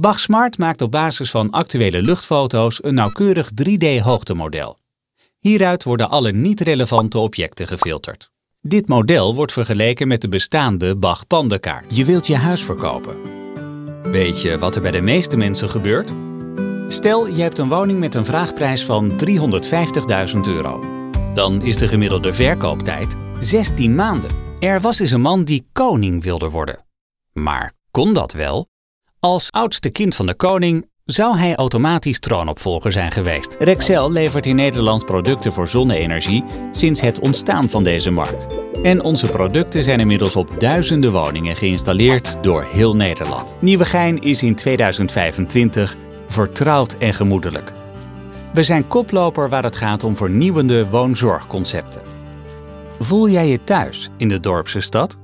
Bach 0.00 0.20
Smart 0.20 0.58
maakt 0.58 0.82
op 0.82 0.90
basis 0.90 1.30
van 1.30 1.50
actuele 1.50 2.02
luchtfoto's 2.02 2.84
een 2.84 2.94
nauwkeurig 2.94 3.50
3D-hoogtemodel. 3.50 4.78
Hieruit 5.38 5.84
worden 5.84 6.10
alle 6.10 6.32
niet-relevante 6.32 7.18
objecten 7.18 7.66
gefilterd. 7.66 8.30
Dit 8.60 8.88
model 8.88 9.34
wordt 9.34 9.52
vergeleken 9.52 10.08
met 10.08 10.20
de 10.20 10.28
bestaande 10.28 10.96
Bach 10.96 11.26
pandenkaart. 11.26 11.96
Je 11.96 12.04
wilt 12.04 12.26
je 12.26 12.36
huis 12.36 12.64
verkopen. 12.64 13.16
Weet 14.02 14.42
je 14.42 14.58
wat 14.58 14.76
er 14.76 14.82
bij 14.82 14.90
de 14.90 15.00
meeste 15.00 15.36
mensen 15.36 15.68
gebeurt? 15.68 16.12
Stel, 16.88 17.26
je 17.26 17.42
hebt 17.42 17.58
een 17.58 17.68
woning 17.68 17.98
met 17.98 18.14
een 18.14 18.26
vraagprijs 18.26 18.84
van 18.84 19.12
350.000 20.34 20.40
euro. 20.46 20.84
Dan 21.34 21.62
is 21.62 21.76
de 21.76 21.88
gemiddelde 21.88 22.34
verkooptijd 22.34 23.16
16 23.38 23.94
maanden. 23.94 24.30
Er 24.60 24.80
was 24.80 24.98
eens 24.98 25.12
een 25.12 25.20
man 25.20 25.44
die 25.44 25.68
koning 25.72 26.22
wilde 26.22 26.48
worden. 26.48 26.84
Maar 27.32 27.72
kon 27.90 28.12
dat 28.12 28.32
wel? 28.32 28.69
Als 29.20 29.50
oudste 29.50 29.90
kind 29.90 30.14
van 30.14 30.26
de 30.26 30.34
koning 30.34 30.88
zou 31.04 31.36
hij 31.36 31.54
automatisch 31.54 32.20
troonopvolger 32.20 32.92
zijn 32.92 33.10
geweest. 33.10 33.56
Rexel 33.58 34.12
levert 34.12 34.46
in 34.46 34.56
Nederland 34.56 35.04
producten 35.04 35.52
voor 35.52 35.68
zonne-energie 35.68 36.44
sinds 36.72 37.00
het 37.00 37.20
ontstaan 37.20 37.68
van 37.68 37.84
deze 37.84 38.10
markt. 38.10 38.46
En 38.82 39.02
onze 39.02 39.26
producten 39.26 39.82
zijn 39.82 40.00
inmiddels 40.00 40.36
op 40.36 40.60
duizenden 40.60 41.12
woningen 41.12 41.56
geïnstalleerd 41.56 42.38
door 42.42 42.62
heel 42.62 42.96
Nederland. 42.96 43.56
Nieuwegein 43.58 44.22
is 44.22 44.42
in 44.42 44.54
2025 44.54 45.96
vertrouwd 46.28 46.92
en 46.98 47.14
gemoedelijk. 47.14 47.72
We 48.52 48.62
zijn 48.62 48.86
koploper 48.86 49.48
waar 49.48 49.64
het 49.64 49.76
gaat 49.76 50.04
om 50.04 50.16
vernieuwende 50.16 50.88
woonzorgconcepten. 50.88 52.02
Voel 52.98 53.28
jij 53.28 53.48
je 53.48 53.64
thuis 53.64 54.08
in 54.16 54.28
de 54.28 54.40
dorpse 54.40 54.80
stad? 54.80 55.18